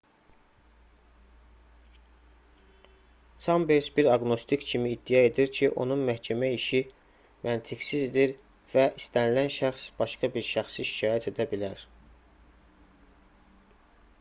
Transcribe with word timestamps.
çambers 3.43 3.89
bir 3.97 4.05
aqnostik 4.13 4.61
kimi 4.69 4.89
iddia 4.93 5.19
edir 5.27 5.51
ki 5.59 5.69
onun 5.85 6.01
məhkəmə 6.09 6.49
işi 6.61 6.81
məntiqsizdir 7.45 8.35
və 8.73 8.87
istənilən 9.03 9.53
şəxs 9.59 9.85
başqa 10.03 10.31
bir 10.39 10.47
şəxsi 10.51 10.87
şikayət 10.95 11.29
edə 11.35 11.47
bilər 11.55 11.85